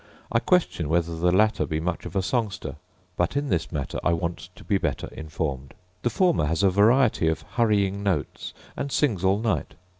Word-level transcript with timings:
I 0.31 0.39
question 0.39 0.89
whether 0.89 1.15
the 1.15 1.31
latter 1.31 1.67
be 1.67 1.79
much 1.79 2.05
of 2.07 2.15
a 2.15 2.23
songster; 2.23 2.77
but 3.17 3.37
in 3.37 3.49
this 3.49 3.71
matter 3.71 3.99
I 4.03 4.13
want 4.13 4.49
to 4.55 4.63
be 4.63 4.79
better 4.79 5.05
informed. 5.11 5.75
The 6.01 6.09
former 6.09 6.45
has 6.47 6.63
a 6.63 6.71
variety 6.71 7.27
of 7.27 7.43
hurrying 7.43 8.01
notes, 8.01 8.51
and 8.75 8.91
sings 8.91 9.23
all 9.23 9.37
night. 9.37 9.75